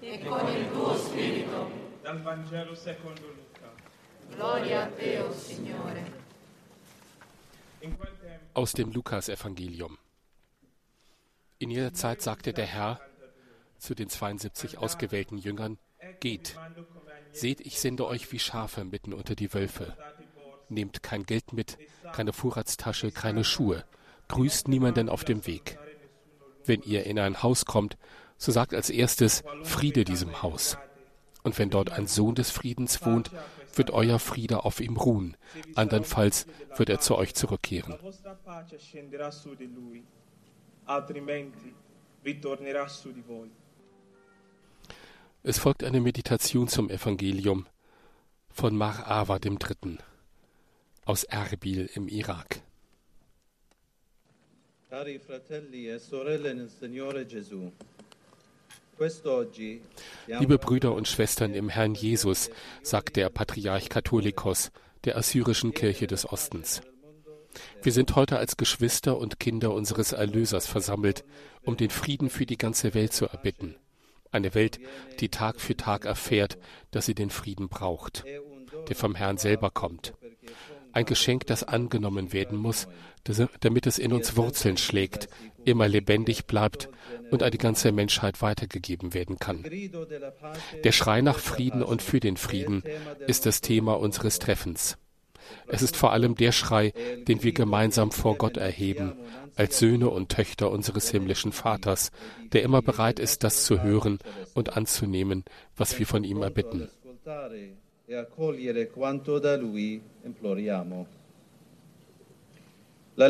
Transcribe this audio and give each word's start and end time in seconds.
e 0.00 0.18
con 0.24 0.48
il 0.48 0.70
tuo 0.70 0.96
spirito. 0.96 1.70
Dal 2.02 2.20
Vangelo 2.20 2.74
secondo 2.74 3.20
Luca. 3.20 3.72
Gloria 4.34 4.82
a 4.82 4.86
te, 4.88 5.18
o 5.20 5.32
Signore. 5.32 6.20
Aus 8.54 8.72
dem 8.72 8.92
Lukasevangelium. 8.92 9.98
In 11.58 11.70
jener 11.70 11.94
Zeit 11.94 12.22
sagte 12.22 12.52
der 12.52 12.66
Herr 12.66 13.00
zu 13.78 13.94
den 13.94 14.08
72 14.08 14.78
ausgewählten 14.78 15.38
Jüngern, 15.38 15.78
Geht, 16.18 16.56
seht, 17.32 17.60
ich 17.60 17.78
sende 17.78 18.06
euch 18.06 18.30
wie 18.32 18.38
Schafe 18.38 18.84
mitten 18.84 19.12
unter 19.12 19.34
die 19.36 19.54
Wölfe. 19.54 19.96
Nehmt 20.68 21.02
kein 21.02 21.24
Geld 21.24 21.52
mit, 21.52 21.78
keine 22.12 22.32
Vorratstasche, 22.32 23.12
keine 23.12 23.44
Schuhe. 23.44 23.84
Grüßt 24.28 24.68
niemanden 24.68 25.08
auf 25.08 25.24
dem 25.24 25.46
Weg. 25.46 25.78
Wenn 26.64 26.82
ihr 26.82 27.06
in 27.06 27.18
ein 27.18 27.42
Haus 27.42 27.64
kommt, 27.64 27.96
so 28.42 28.50
sagt 28.50 28.74
als 28.74 28.90
erstes 28.90 29.44
Friede 29.62 30.04
diesem 30.04 30.42
Haus. 30.42 30.76
Und 31.44 31.56
wenn 31.60 31.70
dort 31.70 31.90
ein 31.90 32.08
Sohn 32.08 32.34
des 32.34 32.50
Friedens 32.50 33.04
wohnt, 33.06 33.30
wird 33.74 33.92
euer 33.92 34.18
Friede 34.18 34.64
auf 34.64 34.80
ihm 34.80 34.96
ruhen. 34.96 35.36
Andernfalls 35.76 36.48
wird 36.76 36.88
er 36.88 36.98
zu 36.98 37.14
euch 37.16 37.34
zurückkehren. 37.34 37.94
Es 45.44 45.58
folgt 45.58 45.84
eine 45.84 46.00
Meditation 46.00 46.66
zum 46.66 46.90
Evangelium 46.90 47.66
von 48.50 48.76
Mar 48.76 49.06
Ava 49.06 49.38
III. 49.38 49.98
aus 51.04 51.22
Erbil 51.22 51.88
im 51.94 52.08
Irak. 52.08 52.60
Cari 54.90 55.18
fratelli 55.20 55.88
e 55.88 55.98
sorelle 55.98 56.54
nel 56.54 56.68
Signore 56.68 57.24
Gesù, 57.24 57.72
Liebe 60.26 60.58
Brüder 60.58 60.94
und 60.94 61.08
Schwestern 61.08 61.54
im 61.54 61.68
Herrn 61.68 61.94
Jesus, 61.94 62.50
sagt 62.82 63.16
der 63.16 63.30
Patriarch 63.30 63.88
Katholikos 63.88 64.70
der 65.04 65.16
assyrischen 65.16 65.74
Kirche 65.74 66.06
des 66.06 66.30
Ostens. 66.30 66.82
Wir 67.82 67.92
sind 67.92 68.14
heute 68.14 68.38
als 68.38 68.56
Geschwister 68.56 69.18
und 69.18 69.40
Kinder 69.40 69.72
unseres 69.72 70.12
Erlösers 70.12 70.68
versammelt, 70.68 71.24
um 71.62 71.76
den 71.76 71.90
Frieden 71.90 72.30
für 72.30 72.46
die 72.46 72.56
ganze 72.56 72.94
Welt 72.94 73.12
zu 73.12 73.26
erbitten. 73.26 73.74
Eine 74.30 74.54
Welt, 74.54 74.78
die 75.20 75.28
Tag 75.28 75.60
für 75.60 75.76
Tag 75.76 76.04
erfährt, 76.04 76.58
dass 76.92 77.06
sie 77.06 77.14
den 77.14 77.30
Frieden 77.30 77.68
braucht, 77.68 78.24
der 78.88 78.96
vom 78.96 79.14
Herrn 79.14 79.36
selber 79.36 79.70
kommt. 79.70 80.14
Ein 80.92 81.06
Geschenk, 81.06 81.46
das 81.46 81.64
angenommen 81.64 82.32
werden 82.32 82.58
muss, 82.58 82.86
damit 83.60 83.86
es 83.86 83.98
in 83.98 84.12
uns 84.12 84.36
Wurzeln 84.36 84.76
schlägt, 84.76 85.28
immer 85.64 85.88
lebendig 85.88 86.46
bleibt 86.46 86.88
und 87.30 87.42
an 87.42 87.50
die 87.50 87.58
ganze 87.58 87.92
Menschheit 87.92 88.42
weitergegeben 88.42 89.14
werden 89.14 89.38
kann. 89.38 89.64
Der 90.84 90.92
Schrei 90.92 91.20
nach 91.20 91.38
Frieden 91.38 91.82
und 91.82 92.02
für 92.02 92.20
den 92.20 92.36
Frieden 92.36 92.82
ist 93.26 93.46
das 93.46 93.60
Thema 93.60 93.98
unseres 93.98 94.38
Treffens. 94.38 94.98
Es 95.66 95.82
ist 95.82 95.96
vor 95.96 96.12
allem 96.12 96.34
der 96.34 96.52
Schrei, 96.52 96.92
den 97.28 97.42
wir 97.42 97.52
gemeinsam 97.52 98.10
vor 98.10 98.36
Gott 98.36 98.56
erheben, 98.56 99.14
als 99.56 99.78
Söhne 99.78 100.08
und 100.08 100.30
Töchter 100.30 100.70
unseres 100.70 101.10
himmlischen 101.10 101.52
Vaters, 101.52 102.10
der 102.52 102.62
immer 102.62 102.82
bereit 102.82 103.18
ist, 103.18 103.44
das 103.44 103.64
zu 103.64 103.82
hören 103.82 104.18
und 104.54 104.76
anzunehmen, 104.76 105.44
was 105.76 105.98
wir 105.98 106.06
von 106.06 106.24
ihm 106.24 106.42
erbitten. 106.42 106.88
E 108.06 108.14
accogliere 108.14 108.90
quanto 108.90 109.38
da 109.38 109.56
Lui 109.56 110.00
imploriamo. 110.22 111.20
Die 113.14 113.28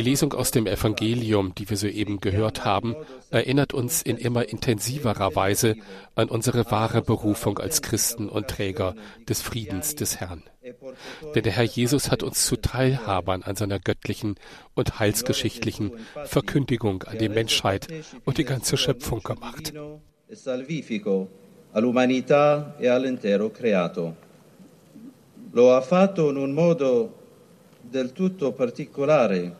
Lesung 0.00 0.32
aus 0.32 0.50
dem 0.52 0.66
Evangelium, 0.66 1.54
die 1.54 1.68
wir 1.68 1.76
soeben 1.76 2.20
gehört 2.20 2.64
haben, 2.64 2.96
erinnert 3.30 3.74
uns 3.74 4.00
in 4.00 4.16
immer 4.16 4.48
intensiverer 4.48 5.36
Weise 5.36 5.76
an 6.14 6.30
unsere 6.30 6.70
wahre 6.70 7.02
Berufung 7.02 7.58
als 7.58 7.82
Christen 7.82 8.30
und 8.30 8.48
Träger 8.48 8.94
des 9.28 9.42
Friedens 9.42 9.96
des 9.96 10.18
Herrn. 10.18 10.44
Denn 11.34 11.42
der 11.42 11.52
Herr 11.52 11.64
Jesus 11.64 12.10
hat 12.10 12.22
uns 12.22 12.46
zu 12.46 12.56
Teilhabern 12.56 13.42
an 13.42 13.54
seiner 13.54 13.78
göttlichen 13.78 14.36
und 14.74 14.98
heilsgeschichtlichen 14.98 15.92
Verkündigung 16.24 17.02
an 17.02 17.18
die 17.18 17.28
Menschheit 17.28 17.86
und 18.24 18.38
die 18.38 18.44
ganze 18.44 18.78
Schöpfung 18.78 19.22
gemacht. 19.22 19.74
All'umanità 21.72 22.74
e 22.78 22.88
all'intero 22.88 23.50
creato. 23.50 24.16
Lo 25.50 25.74
ha 25.74 25.80
fatto 25.80 26.30
in 26.30 26.36
un 26.36 26.52
modo 26.52 27.20
del 27.80 28.12
tutto 28.12 28.52
particolare, 28.52 29.56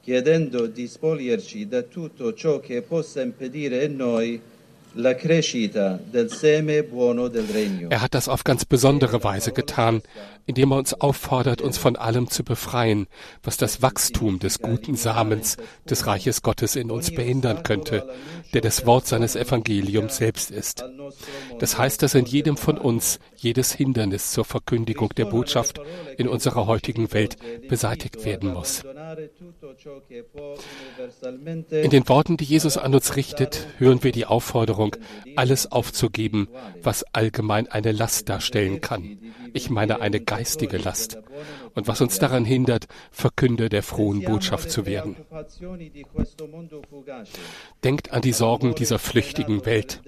chiedendo 0.00 0.66
di 0.66 0.86
spoglierci 0.86 1.68
da 1.68 1.82
tutto 1.82 2.34
ciò 2.34 2.60
che 2.60 2.82
possa 2.82 3.22
impedire 3.22 3.84
in 3.84 3.96
noi 3.96 4.40
Er 7.90 8.00
hat 8.02 8.14
das 8.14 8.28
auf 8.28 8.44
ganz 8.44 8.64
besondere 8.64 9.24
Weise 9.24 9.52
getan, 9.52 10.02
indem 10.46 10.72
er 10.72 10.78
uns 10.78 10.94
auffordert, 10.94 11.62
uns 11.62 11.78
von 11.78 11.96
allem 11.96 12.28
zu 12.28 12.44
befreien, 12.44 13.06
was 13.42 13.56
das 13.56 13.82
Wachstum 13.82 14.38
des 14.38 14.60
guten 14.60 14.96
Samens 14.96 15.56
des 15.88 16.06
Reiches 16.06 16.42
Gottes 16.42 16.76
in 16.76 16.90
uns 16.90 17.14
behindern 17.14 17.62
könnte, 17.62 18.08
der 18.52 18.60
das 18.60 18.86
Wort 18.86 19.06
seines 19.06 19.36
Evangeliums 19.36 20.16
selbst 20.16 20.50
ist. 20.50 20.84
Das 21.58 21.78
heißt, 21.78 22.02
dass 22.02 22.14
in 22.14 22.24
jedem 22.24 22.56
von 22.56 22.78
uns 22.78 23.18
jedes 23.36 23.72
Hindernis 23.72 24.32
zur 24.32 24.44
Verkündigung 24.44 25.10
der 25.10 25.26
Botschaft 25.26 25.80
in 26.16 26.28
unserer 26.28 26.66
heutigen 26.66 27.12
Welt 27.12 27.36
beseitigt 27.68 28.24
werden 28.24 28.52
muss. 28.52 28.82
In 31.70 31.90
den 31.90 32.08
Worten, 32.08 32.36
die 32.36 32.44
Jesus 32.44 32.76
an 32.76 32.94
uns 32.94 33.16
richtet, 33.16 33.66
hören 33.78 34.02
wir 34.02 34.12
die 34.12 34.26
Aufforderung, 34.26 34.81
alles 35.36 35.70
aufzugeben, 35.70 36.48
was 36.82 37.04
allgemein 37.12 37.68
eine 37.68 37.92
Last 37.92 38.28
darstellen 38.28 38.80
kann. 38.80 39.18
Ich 39.52 39.70
meine 39.70 40.00
eine 40.00 40.20
geistige 40.20 40.78
Last. 40.78 41.18
Und 41.74 41.88
was 41.88 42.00
uns 42.00 42.18
daran 42.18 42.44
hindert, 42.44 42.86
Verkünder 43.10 43.68
der 43.68 43.82
frohen 43.82 44.22
Botschaft 44.22 44.70
zu 44.70 44.86
werden. 44.86 45.16
Denkt 47.84 48.12
an 48.12 48.22
die 48.22 48.32
Sorgen 48.32 48.74
dieser 48.74 48.98
flüchtigen 48.98 49.64
Welt, 49.66 50.02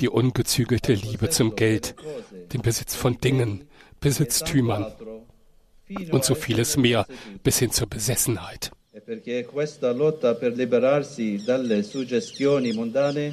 die 0.00 0.08
ungezügelte 0.08 0.94
Liebe 0.94 1.30
zum 1.30 1.56
Geld, 1.56 1.94
den 2.52 2.62
Besitz 2.62 2.94
von 2.94 3.18
Dingen, 3.18 3.64
Besitztümern 4.00 4.92
und 6.10 6.24
so 6.24 6.34
vieles 6.34 6.76
mehr 6.76 7.06
bis 7.42 7.58
hin 7.58 7.70
zur 7.70 7.88
Besessenheit. 7.88 8.70
E 8.98 9.00
perché 9.00 9.44
questa 9.44 9.92
lotta 9.92 10.34
per 10.34 10.52
liberarsi 10.56 11.40
dalle 11.44 11.84
suggestioni 11.84 12.72
mondane, 12.72 13.32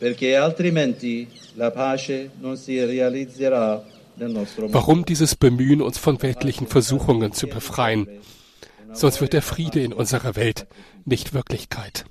perché 0.00 0.34
altrimenti 0.34 1.28
la 1.56 1.70
pace 1.70 2.30
non 2.40 2.56
si 2.56 2.82
realizzerà 2.82 3.84
nel 4.14 4.30
nostro 4.30 4.62
mondo. 4.62 4.78
Warum 4.78 5.04
dieses 5.04 5.36
Bemühen, 5.36 5.82
uns 5.82 5.98
von 5.98 6.16
weltlichen 6.22 6.66
Versuchungen 6.66 7.32
zu 7.32 7.46
befreien? 7.46 8.08
Sonst 8.92 9.20
wird 9.20 9.34
der 9.34 9.42
Friede 9.42 9.80
in 9.80 9.92
unserer 9.92 10.36
Welt 10.36 10.66
nicht 11.04 11.34
Wirklichkeit. 11.34 12.06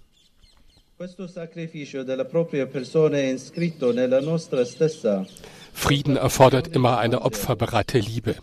Frieden 5.73 6.16
erfordert 6.16 6.67
immer 6.67 6.97
eine 7.00 7.21
opferbereite 7.23 8.00
Liebe. 8.00 8.35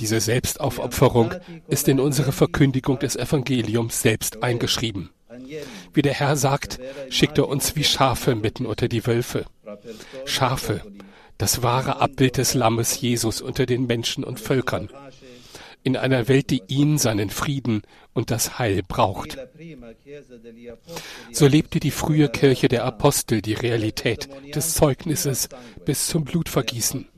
Diese 0.00 0.20
Selbstaufopferung 0.20 1.34
ist 1.68 1.86
in 1.86 2.00
unsere 2.00 2.32
Verkündigung 2.32 2.98
des 2.98 3.14
Evangeliums 3.14 4.02
selbst 4.02 4.42
eingeschrieben. 4.42 5.10
Wie 5.94 6.02
der 6.02 6.14
Herr 6.14 6.36
sagt, 6.36 6.78
schickt 7.10 7.38
er 7.38 7.48
uns 7.48 7.76
wie 7.76 7.84
Schafe 7.84 8.34
mitten 8.34 8.66
unter 8.66 8.88
die 8.88 9.06
Wölfe. 9.06 9.44
Schafe, 10.24 10.82
das 11.38 11.62
wahre 11.62 12.00
Abbild 12.00 12.36
des 12.36 12.54
Lammes 12.54 13.00
Jesus 13.00 13.40
unter 13.40 13.66
den 13.66 13.86
Menschen 13.86 14.24
und 14.24 14.40
Völkern. 14.40 14.88
In 15.84 15.96
einer 15.96 16.28
Welt, 16.28 16.50
die 16.50 16.62
ihn, 16.68 16.96
seinen 16.96 17.28
Frieden 17.28 17.82
und 18.12 18.30
das 18.30 18.58
Heil 18.58 18.82
braucht. 18.86 19.36
So 21.32 21.46
lebte 21.48 21.80
die 21.80 21.90
frühe 21.90 22.28
Kirche 22.28 22.68
der 22.68 22.84
Apostel 22.84 23.42
die 23.42 23.54
Realität 23.54 24.28
des 24.54 24.74
Zeugnisses 24.74 25.48
bis 25.84 26.06
zum 26.06 26.24
Blutvergießen. 26.24 27.08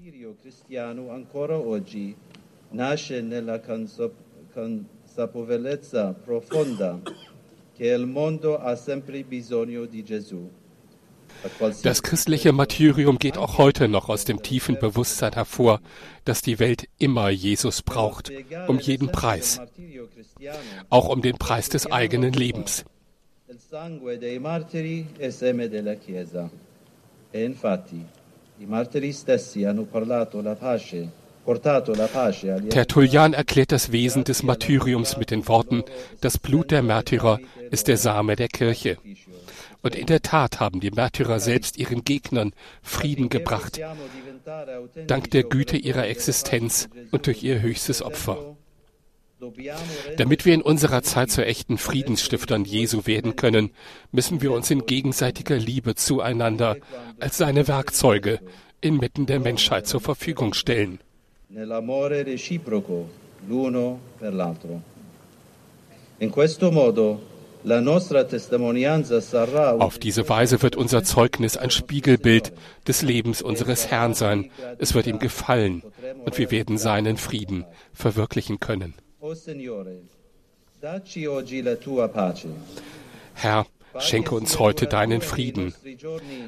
Che 7.77 7.87
il 7.87 8.07
mondo 8.07 8.59
ha 8.59 8.77
sempre 8.77 9.23
bisogno 9.25 9.87
di 9.87 10.03
Gesù. 10.03 10.51
A 11.43 11.49
qualsiasi 11.49 11.83
Das 11.83 12.03
christliche 12.03 12.53
Martyrium 12.53 13.19
geht 13.19 13.37
auch 13.37 13.59
heute 13.59 13.89
noch 13.89 14.09
aus 14.09 14.25
dem 14.25 14.43
tiefen 14.43 14.79
Bewusstsein 14.79 15.33
hervor, 15.33 15.81
dass 16.25 16.43
die 16.43 16.59
Welt 16.59 16.89
immer 16.99 17.29
Jesus 17.29 17.83
braucht, 17.83 18.31
um 18.69 18.79
jeden 18.79 19.09
Preis, 19.09 19.61
auch 20.91 21.09
um 21.09 21.21
den 21.23 21.37
Preis 21.37 21.69
des 21.69 21.91
eigenen 21.91 22.33
Lebens. 22.33 22.85
E 27.33 27.43
infatti 27.43 28.07
i 28.59 28.67
martiri 28.67 29.13
stessi 29.13 29.65
hanno 29.65 29.83
parlato 29.83 30.41
la 30.41 30.55
pace 30.55 31.24
Tertullian 32.71 33.35
erklärt 33.35 33.73
das 33.73 33.93
Wesen 33.93 34.25
des 34.25 34.43
Martyriums 34.43 35.17
mit 35.17 35.31
den 35.31 35.47
Worten, 35.47 35.85
das 36.21 36.39
Blut 36.39 36.71
der 36.71 36.83
Märtyrer 36.83 37.39
ist 37.71 37.89
der 37.89 37.97
Same 37.97 38.37
der 38.37 38.49
Kirche. 38.49 38.97
Und 39.83 39.95
in 39.95 40.07
der 40.07 40.23
Tat 40.23 40.61
haben 40.61 40.81
die 40.81 40.91
Märtyrer 40.91 41.41
selbst 41.41 41.77
ihren 41.77 42.05
Gegnern 42.05 42.53
Frieden 42.83 43.29
gebracht, 43.29 43.79
dank 45.07 45.31
der 45.31 45.43
Güte 45.43 45.77
ihrer 45.77 46.07
Existenz 46.07 46.89
und 47.11 47.27
durch 47.27 47.43
ihr 47.43 47.61
höchstes 47.61 48.01
Opfer. 48.01 48.57
Damit 50.17 50.47
wir 50.47 50.55
in 50.55 50.63
unserer 50.63 51.03
Zeit 51.03 51.31
zu 51.31 51.45
echten 51.45 51.77
Friedensstiftern 51.77 52.65
Jesu 52.65 53.07
werden 53.07 53.37
können, 53.37 53.73
müssen 54.11 54.41
wir 54.41 54.53
uns 54.53 54.71
in 54.71 54.87
gegenseitiger 54.87 55.57
Liebe 55.57 55.95
zueinander 55.95 56.77
als 57.21 57.37
seine 57.37 57.69
Werkzeuge 57.69 58.41
inmitten 58.81 59.27
der 59.27 59.41
Menschheit 59.41 59.87
zur 59.87 60.01
Verfügung 60.01 60.55
stellen. 60.55 61.01
Auf 69.79 69.99
diese 69.99 70.29
Weise 70.29 70.63
wird 70.63 70.77
unser 70.77 71.05
Zeugnis 71.05 71.57
ein 71.57 71.71
Spiegelbild 71.71 72.53
des 72.89 73.03
Lebens 73.03 73.41
unseres 73.41 73.87
Herrn 73.89 74.15
sein. 74.15 74.51
Es 74.79 74.95
wird 74.95 75.07
ihm 75.07 75.21
gefallen 75.21 75.85
und 76.25 76.39
wir 76.39 76.51
werden 76.51 76.77
seinen 76.77 77.17
Frieden 77.17 77.65
verwirklichen 77.93 78.59
können. 78.59 78.95
Herr, 83.35 83.67
schenke 84.01 84.35
uns 84.35 84.59
heute 84.59 84.87
deinen 84.87 85.21
Frieden. 85.21 85.73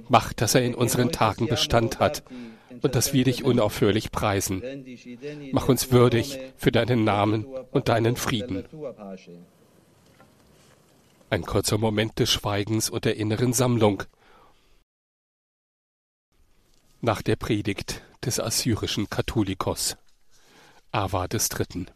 Mach, 0.08 0.32
dass 0.32 0.56
er 0.56 0.62
in 0.62 0.74
unseren 0.74 1.12
Tagen 1.12 1.46
Bestand 1.46 2.00
hat 2.00 2.24
und 2.82 2.94
dass 2.94 3.12
wir 3.12 3.24
dich 3.24 3.44
unaufhörlich 3.44 4.10
preisen. 4.10 4.62
Mach 5.52 5.68
uns 5.68 5.90
würdig 5.90 6.38
für 6.56 6.72
deinen 6.72 7.04
Namen 7.04 7.44
und 7.70 7.88
deinen 7.88 8.16
Frieden. 8.16 8.64
Ein 11.28 11.42
kurzer 11.42 11.78
Moment 11.78 12.18
des 12.18 12.30
Schweigens 12.30 12.88
und 12.88 13.04
der 13.04 13.16
inneren 13.16 13.52
Sammlung 13.52 14.04
nach 17.00 17.22
der 17.22 17.36
Predigt 17.36 18.02
des 18.24 18.40
assyrischen 18.40 19.08
Katholikos. 19.10 19.96
Ava 20.92 21.28
des 21.28 21.48
Dritten. 21.48 21.88